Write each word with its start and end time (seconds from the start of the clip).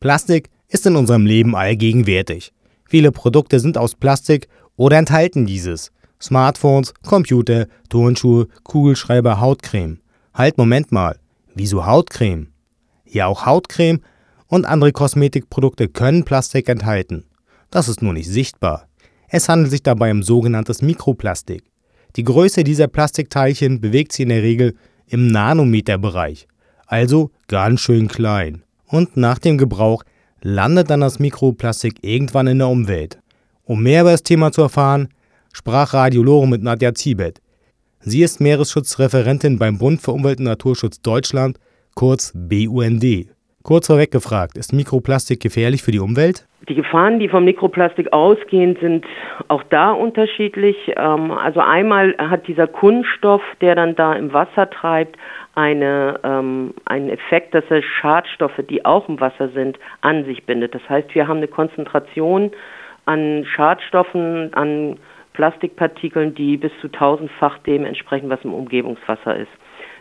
Plastik 0.00 0.48
ist 0.68 0.86
in 0.86 0.96
unserem 0.96 1.26
Leben 1.26 1.54
allgegenwärtig. 1.54 2.54
Viele 2.86 3.12
Produkte 3.12 3.60
sind 3.60 3.76
aus 3.76 3.94
Plastik 3.94 4.48
oder 4.76 4.96
enthalten 4.96 5.44
dieses. 5.44 5.92
Smartphones, 6.18 6.94
Computer, 7.06 7.66
Turnschuhe, 7.90 8.48
Kugelschreiber, 8.62 9.40
Hautcreme. 9.40 10.00
Halt, 10.32 10.56
Moment 10.56 10.90
mal. 10.90 11.18
Wieso 11.54 11.84
Hautcreme? 11.84 12.48
Ja, 13.04 13.26
auch 13.26 13.44
Hautcreme 13.44 14.00
und 14.46 14.64
andere 14.64 14.92
Kosmetikprodukte 14.92 15.88
können 15.88 16.24
Plastik 16.24 16.70
enthalten. 16.70 17.26
Das 17.70 17.86
ist 17.86 18.00
nur 18.00 18.14
nicht 18.14 18.28
sichtbar. 18.28 18.88
Es 19.28 19.50
handelt 19.50 19.70
sich 19.70 19.82
dabei 19.82 20.10
um 20.12 20.22
sogenanntes 20.22 20.80
Mikroplastik. 20.80 21.62
Die 22.16 22.24
Größe 22.24 22.64
dieser 22.64 22.88
Plastikteilchen 22.88 23.82
bewegt 23.82 24.12
sich 24.12 24.22
in 24.22 24.30
der 24.30 24.42
Regel 24.42 24.76
im 25.06 25.26
Nanometerbereich, 25.26 26.48
also 26.86 27.30
ganz 27.48 27.80
schön 27.80 28.08
klein. 28.08 28.64
Und 28.90 29.16
nach 29.16 29.38
dem 29.38 29.56
Gebrauch 29.56 30.02
landet 30.42 30.90
dann 30.90 31.00
das 31.00 31.18
Mikroplastik 31.18 31.98
irgendwann 32.02 32.48
in 32.48 32.58
der 32.58 32.68
Umwelt. 32.68 33.18
Um 33.64 33.82
mehr 33.82 34.02
über 34.02 34.10
das 34.10 34.22
Thema 34.22 34.50
zu 34.50 34.62
erfahren, 34.62 35.08
sprach 35.52 35.94
Radiologe 35.94 36.48
mit 36.48 36.62
Nadja 36.62 36.94
Ziebet. 36.94 37.40
Sie 38.00 38.22
ist 38.22 38.40
Meeresschutzreferentin 38.40 39.58
beim 39.58 39.78
Bund 39.78 40.00
für 40.00 40.12
Umwelt 40.12 40.38
und 40.38 40.46
Naturschutz 40.46 41.00
Deutschland, 41.02 41.58
kurz 41.94 42.32
BUND. 42.34 43.04
Kurz 43.62 43.86
vorweg 43.86 44.10
gefragt, 44.10 44.56
ist 44.56 44.72
Mikroplastik 44.72 45.40
gefährlich 45.40 45.82
für 45.82 45.92
die 45.92 45.98
Umwelt? 46.00 46.48
Die 46.68 46.74
Gefahren, 46.74 47.18
die 47.18 47.28
vom 47.28 47.44
Mikroplastik 47.44 48.12
ausgehen, 48.12 48.76
sind 48.80 49.06
auch 49.48 49.62
da 49.70 49.92
unterschiedlich. 49.92 50.76
Ähm, 50.96 51.32
also 51.32 51.60
einmal 51.60 52.14
hat 52.18 52.46
dieser 52.48 52.66
Kunststoff, 52.66 53.42
der 53.62 53.74
dann 53.74 53.96
da 53.96 54.12
im 54.12 54.32
Wasser 54.32 54.68
treibt, 54.68 55.16
eine, 55.54 56.20
ähm, 56.22 56.74
einen 56.84 57.08
Effekt, 57.08 57.54
dass 57.54 57.64
er 57.70 57.82
Schadstoffe, 57.82 58.60
die 58.68 58.84
auch 58.84 59.08
im 59.08 59.20
Wasser 59.20 59.48
sind, 59.48 59.78
an 60.02 60.24
sich 60.24 60.44
bindet. 60.44 60.74
Das 60.74 60.86
heißt, 60.88 61.14
wir 61.14 61.26
haben 61.26 61.38
eine 61.38 61.48
Konzentration 61.48 62.50
an 63.06 63.46
Schadstoffen, 63.46 64.52
an 64.52 64.98
Plastikpartikeln, 65.32 66.34
die 66.34 66.58
bis 66.58 66.72
zu 66.80 66.88
tausendfach 66.88 67.58
dem 67.58 67.84
entsprechen, 67.86 68.28
was 68.28 68.44
im 68.44 68.52
Umgebungswasser 68.52 69.36
ist. 69.36 69.50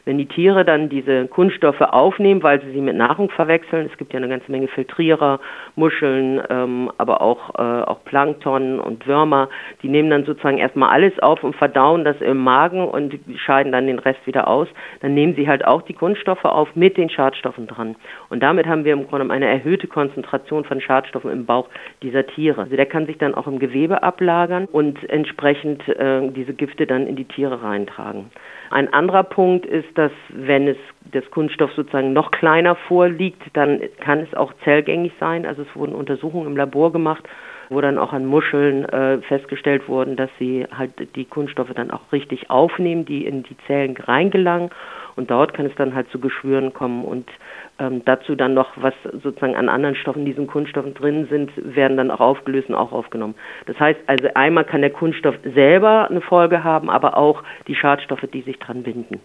Wenn 0.06 0.18
die 0.18 0.26
Tiere 0.26 0.66
dann 0.66 0.90
diese 0.90 1.28
Kunststoffe 1.28 1.82
aufnehmen, 1.82 2.44
weil 2.44 2.62
sie 2.62 2.72
sie 2.72 2.82
mit 2.82 2.96
Nahrung 2.96 3.30
verwechseln, 3.30 3.90
es 3.92 3.98
gibt 3.98 4.14
ja 4.14 4.18
eine 4.18 4.30
ganze 4.30 4.52
Menge 4.52 4.68
Filtrierer, 4.68 5.40
Muscheln, 5.76 6.42
ähm, 6.50 6.92
aber 6.98 7.22
auch, 7.22 7.56
äh, 7.56 7.84
auch 7.84 8.04
Plankton 8.06 8.80
und 8.80 9.08
Würmer, 9.08 9.50
die 9.82 9.90
nehmen 9.90 10.10
dann 10.10 10.26
sozusagen 10.26 10.58
erstmal 10.58 10.90
alles 10.90 11.18
auf 11.20 11.44
und 11.44 11.56
verdauen 11.56 12.04
das 12.04 12.20
im 12.22 12.38
Magen 12.38 12.88
und 12.88 13.20
scheiden 13.38 13.72
dann 13.72 13.88
den 13.88 14.00
Rest 14.00 14.26
wieder 14.26 14.48
aus. 14.48 14.68
Dann 15.02 15.14
nehmen 15.14 15.36
sie 15.36 15.48
halt 15.48 15.66
auch 15.66 15.82
die 15.82 15.94
Kunststoffe 15.94 16.46
auf 16.46 16.76
mit 16.76 16.98
den 16.98 17.10
Schadstoffen 17.10 17.68
dran. 17.68 17.96
Und 18.30 18.42
damit 18.42 18.68
haben 18.68 18.86
wir 18.86 18.94
im 18.94 19.08
Grunde 19.08 19.34
eine 19.34 19.48
erhöhte 19.48 19.88
Konzentration 19.88 20.64
von 20.64 20.82
Schadstoffen 20.82 21.32
im 21.32 21.46
Bauch 21.46 21.70
dieser 22.02 22.26
Tiere. 22.26 22.62
Also 22.62 22.76
der 22.76 22.86
kann 22.86 23.06
sich 23.06 23.18
dann 23.18 23.36
auch 23.36 23.48
im 23.48 23.60
Gewebe 23.60 24.04
ablagern 24.04 24.68
und 24.72 25.10
entsprechend 25.10 25.88
äh, 25.88 26.30
diese 26.32 26.54
Gifte 26.54 26.88
dann 26.88 27.08
in 27.08 27.16
die 27.16 27.26
Tiere 27.26 27.62
reintragen. 27.62 28.32
Ein 28.72 28.94
anderer 28.94 29.24
Punkt 29.24 29.66
ist, 29.66 29.88
dass 29.98 30.12
wenn 30.30 30.68
es 30.68 30.78
das 31.12 31.30
Kunststoff 31.32 31.72
sozusagen 31.74 32.14
noch 32.14 32.32
kleiner 32.32 32.76
vorliegt, 32.76 33.42
dann 33.54 33.82
kann 34.00 34.20
es 34.20 34.34
auch 34.36 34.54
zellgängig 34.64 35.14
sein. 35.20 35.46
Also 35.46 35.64
es 35.64 35.76
wurden 35.76 35.96
Untersuchungen 35.96 36.48
im 36.48 36.58
Labor 36.58 36.92
gemacht, 36.92 37.28
wo 37.70 37.82
dann 37.82 37.98
auch 37.98 38.14
an 38.14 38.26
Muscheln 38.26 38.86
äh, 38.86 39.20
festgestellt 39.22 39.88
wurden, 39.88 40.16
dass 40.16 40.30
sie 40.40 40.66
halt 40.76 40.92
die 41.16 41.26
Kunststoffe 41.26 41.74
dann 41.76 41.92
auch 41.92 42.12
richtig 42.12 42.50
aufnehmen, 42.50 43.06
die 43.06 43.26
in 43.26 43.44
die 43.44 43.56
Zellen 43.68 43.96
reingelangen. 43.96 44.70
Und 45.16 45.30
dort 45.32 45.54
kann 45.54 45.66
es 45.66 45.76
dann 45.76 45.94
halt 45.94 46.10
zu 46.12 46.20
Geschwüren 46.20 46.74
kommen 46.74 47.04
und 47.04 47.30
ähm, 47.78 48.04
dazu 48.06 48.36
dann 48.36 48.54
noch, 48.54 48.70
was 48.78 48.94
sozusagen 49.22 49.56
an 49.56 49.68
anderen 49.68 49.96
Stoffen, 49.96 50.24
diesen 50.24 50.48
Kunststoffen 50.48 50.94
drin 50.94 51.28
sind, 51.30 51.52
werden 51.58 51.98
dann 51.98 52.10
auch 52.10 52.22
aufgelöst 52.22 52.70
und 52.70 52.76
auch 52.76 52.92
aufgenommen. 52.92 53.36
Das 53.66 53.78
heißt 53.80 54.00
also, 54.08 54.30
einmal 54.36 54.64
kann 54.64 54.82
der 54.82 54.92
Kunststoff 54.92 55.36
selber 55.44 56.10
eine 56.10 56.22
Folge 56.22 56.64
haben, 56.64 56.90
aber 56.90 57.18
auch 57.18 57.44
die 57.68 57.76
Schadstoffe, 57.76 58.26
die 58.34 58.44
sich 58.44 58.60
dran 58.60 58.84
binden. 58.84 59.20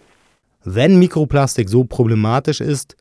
Wenn 0.65 0.99
Mikroplastik 0.99 1.69
so 1.69 1.85
problematisch 1.85 2.59
ist, 2.59 2.97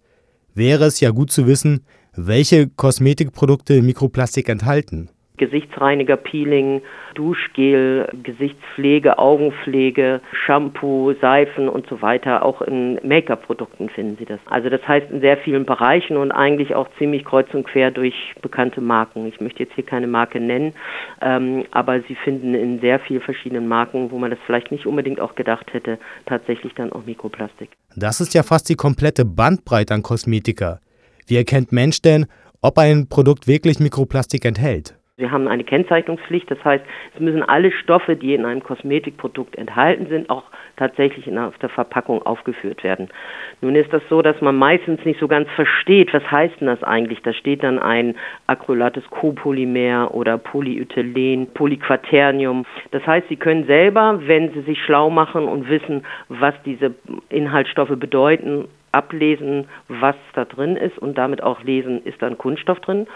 wäre 0.55 0.85
es 0.85 1.01
ja 1.01 1.11
gut 1.11 1.31
zu 1.31 1.47
wissen, 1.47 1.85
welche 2.15 2.69
Kosmetikprodukte 2.69 3.83
Mikroplastik 3.83 4.49
enthalten. 4.49 5.09
Gesichtsreiniger, 5.37 6.17
Peeling, 6.17 6.81
Duschgel, 7.15 8.09
Gesichtspflege, 8.23 9.19
Augenpflege, 9.19 10.21
Shampoo, 10.33 11.13
Seifen 11.21 11.69
und 11.69 11.89
so 11.89 12.01
weiter. 12.03 12.45
Auch 12.45 12.63
in 12.63 13.01
Make-up-Produkten 13.03 13.89
finden 13.89 14.17
Sie 14.17 14.27
das. 14.27 14.39
Also 14.47 14.69
das 14.69 14.87
heißt 14.87 15.11
in 15.11 15.21
sehr 15.21 15.37
vielen 15.39 15.65
Bereichen 15.65 16.17
und 16.17 16.31
eigentlich 16.31 16.77
auch 16.77 16.89
ziemlich 16.99 17.25
kreuz 17.25 17.53
und 17.53 17.65
quer 17.65 17.91
durch 17.91 18.15
bekannte 18.43 18.81
Marken. 18.81 19.27
Ich 19.27 19.41
möchte 19.41 19.65
jetzt 19.65 19.75
hier 19.75 19.85
keine 19.85 20.07
Marke 20.07 20.39
nennen, 20.39 20.73
ähm, 21.21 21.65
aber 21.73 22.01
Sie 22.03 22.15
finden 22.15 22.55
in 22.55 22.79
sehr 22.79 23.01
vielen 23.01 23.21
verschiedenen 23.21 23.67
Marken, 23.67 24.13
wo 24.13 24.19
man 24.19 24.31
das 24.31 24.39
vielleicht 24.47 24.71
nicht 24.71 24.87
unbedingt 24.87 25.19
auch 25.19 25.35
gedacht 25.35 25.73
hätte, 25.73 25.99
tatsächlich 26.27 26.75
dann 26.75 26.93
auch 26.93 27.07
Mikroplastik. 27.07 27.71
Das 27.97 28.21
ist 28.21 28.35
ja 28.35 28.45
fast 28.45 28.69
die 28.69 28.77
komplette 28.77 29.25
Bandbreite 29.25 29.95
an 29.95 30.03
Kosmetika. 30.03 30.79
Wie 31.27 31.37
erkennt 31.37 31.73
Mensch 31.73 32.03
denn, 32.03 32.27
ob 32.61 32.79
ein 32.79 33.09
Produkt 33.09 33.49
wirklich 33.49 33.81
Mikroplastik 33.81 34.45
enthält? 34.45 34.95
Wir 35.17 35.31
haben 35.31 35.47
eine 35.47 35.63
Kennzeichnungspflicht, 35.63 36.51
das 36.51 36.65
heißt, 36.65 36.85
es 37.15 37.21
müssen 37.21 37.45
alle 37.45 37.71
Stoffe, 37.71 38.17
die 38.17 38.35
in 38.35 38.45
einem 38.45 38.65
Kosmetikprodukt 38.65 39.55
enthalten 39.55 40.09
sind, 40.09 40.29
auch 40.29 40.43
tatsächlich 40.77 41.29
in, 41.29 41.39
auf 41.39 41.57
der 41.59 41.69
Verpackung 41.69 42.21
aufgeführt 42.23 42.83
werden. 42.83 43.11
Nun 43.61 43.77
ist 43.77 43.93
das 43.93 44.03
so, 44.11 44.23
dass 44.23 44.41
man 44.41 44.57
meistens 44.57 45.05
nicht 45.05 45.21
so 45.21 45.29
ganz 45.29 45.49
versteht, 45.51 46.13
was 46.13 46.29
heißt 46.29 46.61
denn 46.61 46.67
das 46.67 46.83
eigentlich? 46.83 47.23
Da 47.23 47.33
steht 47.33 47.63
dann 47.63 47.79
ein 47.79 48.17
acrylates 48.49 49.09
Copolymer 49.09 50.13
oder 50.13 50.37
Polyethylen, 50.37 51.47
Polyquaternium. 51.55 52.67
Das 52.91 53.07
heißt, 53.07 53.29
Sie 53.29 53.37
können 53.37 53.67
selber, 53.67 54.19
wenn 54.27 54.53
Sie 54.53 54.63
sich 54.63 54.83
schlau 54.83 55.11
machen 55.11 55.45
und 55.45 55.69
wissen, 55.69 56.05
was 56.29 56.55
diese 56.65 56.93
Inhaltsstoffe 57.29 57.97
bedeuten, 57.97 58.67
ablesen, 58.91 59.69
was 59.87 60.17
da 60.35 60.45
drin 60.45 60.75
ist 60.75 60.99
und 60.99 61.17
damit 61.17 61.41
auch 61.41 61.63
lesen, 61.63 62.05
ist 62.05 62.21
da 62.21 62.27
ein 62.27 62.37
Kunststoff 62.37 62.81
drin 62.81 63.07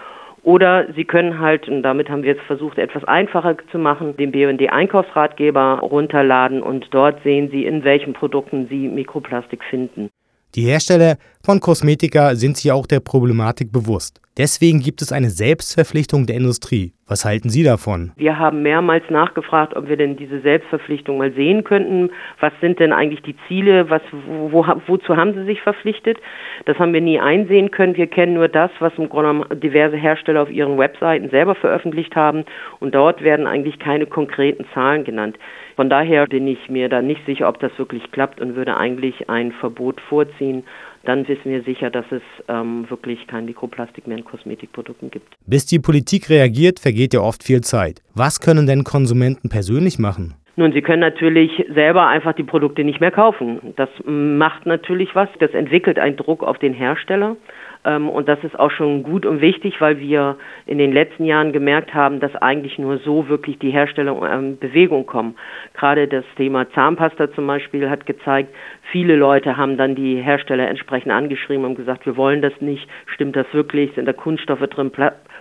oder 0.43 0.87
Sie 0.95 1.05
können 1.05 1.39
halt, 1.39 1.67
und 1.67 1.83
damit 1.83 2.09
haben 2.09 2.23
wir 2.23 2.33
jetzt 2.33 2.45
versucht, 2.45 2.77
etwas 2.77 3.03
einfacher 3.03 3.57
zu 3.71 3.77
machen, 3.77 4.15
den 4.17 4.31
BND-Einkaufsratgeber 4.31 5.79
runterladen 5.79 6.61
und 6.61 6.87
dort 6.91 7.21
sehen 7.23 7.49
Sie, 7.51 7.65
in 7.65 7.83
welchen 7.83 8.13
Produkten 8.13 8.67
Sie 8.69 8.87
Mikroplastik 8.87 9.63
finden. 9.63 10.09
Die 10.55 10.63
Hersteller 10.63 11.17
von 11.43 11.59
Kosmetika 11.59 12.35
sind 12.35 12.57
sich 12.57 12.71
auch 12.71 12.87
der 12.87 12.99
Problematik 12.99 13.71
bewusst. 13.71 14.19
Deswegen 14.39 14.79
gibt 14.79 15.01
es 15.01 15.11
eine 15.11 15.31
Selbstverpflichtung 15.31 16.25
der 16.25 16.37
Industrie. 16.37 16.93
Was 17.09 17.25
halten 17.25 17.49
Sie 17.49 17.61
davon? 17.61 18.13
Wir 18.15 18.39
haben 18.39 18.61
mehrmals 18.61 19.03
nachgefragt, 19.09 19.75
ob 19.75 19.89
wir 19.89 19.97
denn 19.97 20.15
diese 20.15 20.39
Selbstverpflichtung 20.39 21.17
mal 21.17 21.33
sehen 21.33 21.65
könnten. 21.65 22.09
Was 22.39 22.53
sind 22.61 22.79
denn 22.79 22.93
eigentlich 22.93 23.21
die 23.21 23.35
Ziele? 23.49 23.89
Was, 23.89 24.01
wo, 24.13 24.65
wozu 24.87 25.17
haben 25.17 25.33
Sie 25.33 25.43
sich 25.43 25.59
verpflichtet? 25.59 26.19
Das 26.63 26.79
haben 26.79 26.93
wir 26.93 27.01
nie 27.01 27.19
einsehen 27.19 27.69
können. 27.71 27.97
Wir 27.97 28.07
kennen 28.07 28.35
nur 28.35 28.47
das, 28.47 28.71
was 28.79 28.93
im 28.97 29.09
Grunde 29.09 29.53
diverse 29.57 29.97
Hersteller 29.97 30.43
auf 30.43 30.51
ihren 30.51 30.77
Webseiten 30.77 31.29
selber 31.31 31.55
veröffentlicht 31.55 32.15
haben. 32.15 32.45
Und 32.79 32.95
dort 32.95 33.21
werden 33.21 33.45
eigentlich 33.45 33.77
keine 33.77 34.05
konkreten 34.05 34.65
Zahlen 34.73 35.03
genannt. 35.03 35.37
Von 35.75 35.89
daher 35.89 36.27
bin 36.27 36.47
ich 36.47 36.69
mir 36.69 36.87
da 36.87 37.01
nicht 37.01 37.25
sicher, 37.25 37.49
ob 37.49 37.59
das 37.59 37.77
wirklich 37.77 38.11
klappt 38.11 38.39
und 38.39 38.55
würde 38.55 38.77
eigentlich 38.77 39.29
ein 39.29 39.51
Verbot 39.51 39.99
vorziehen 39.99 40.63
dann 41.05 41.27
wissen 41.27 41.51
wir 41.51 41.63
sicher, 41.63 41.89
dass 41.89 42.05
es 42.11 42.21
ähm, 42.47 42.89
wirklich 42.89 43.27
kein 43.27 43.45
Mikroplastik 43.45 44.07
mehr 44.07 44.17
in 44.17 44.25
Kosmetikprodukten 44.25 45.11
gibt. 45.11 45.35
Bis 45.45 45.65
die 45.65 45.79
Politik 45.79 46.29
reagiert, 46.29 46.79
vergeht 46.79 47.13
ja 47.13 47.21
oft 47.21 47.43
viel 47.43 47.61
Zeit. 47.61 48.01
Was 48.15 48.39
können 48.39 48.67
denn 48.67 48.83
Konsumenten 48.83 49.49
persönlich 49.49 49.99
machen? 49.99 50.35
Nun, 50.59 50.73
Sie 50.73 50.81
können 50.81 50.99
natürlich 50.99 51.51
selber 51.73 52.07
einfach 52.07 52.33
die 52.33 52.43
Produkte 52.43 52.83
nicht 52.83 52.99
mehr 52.99 53.11
kaufen. 53.11 53.73
Das 53.77 53.87
macht 54.03 54.65
natürlich 54.65 55.15
was. 55.15 55.29
Das 55.39 55.51
entwickelt 55.51 55.97
einen 55.97 56.17
Druck 56.17 56.43
auf 56.43 56.57
den 56.57 56.73
Hersteller. 56.73 57.37
Ähm, 57.85 58.09
und 58.09 58.27
das 58.27 58.43
ist 58.43 58.59
auch 58.59 58.71
schon 58.71 59.03
gut 59.03 59.25
und 59.25 59.41
wichtig, 59.41 59.79
weil 59.79 59.99
wir 59.99 60.37
in 60.65 60.77
den 60.77 60.91
letzten 60.91 61.23
Jahren 61.23 61.53
gemerkt 61.53 61.93
haben, 61.93 62.19
dass 62.19 62.35
eigentlich 62.35 62.77
nur 62.77 62.97
so 62.97 63.29
wirklich 63.29 63.57
die 63.59 63.71
Hersteller 63.71 64.17
in 64.37 64.57
Bewegung 64.57 65.05
kommen. 65.05 65.35
Gerade 65.73 66.07
das 66.07 66.25
Thema 66.35 66.69
Zahnpasta 66.71 67.31
zum 67.33 67.47
Beispiel 67.47 67.89
hat 67.89 68.05
gezeigt, 68.05 68.53
viele 68.91 69.15
Leute 69.15 69.55
haben 69.55 69.77
dann 69.77 69.95
die 69.95 70.15
Hersteller 70.17 70.67
entsprechend 70.67 71.11
angeschrieben 71.11 71.65
und 71.65 71.75
gesagt, 71.75 72.05
wir 72.05 72.17
wollen 72.17 72.41
das 72.41 72.53
nicht, 72.59 72.87
stimmt 73.05 73.35
das 73.35 73.47
wirklich, 73.53 73.93
sind 73.95 74.05
da 74.05 74.13
Kunststoffe 74.13 74.67
drin, 74.67 74.91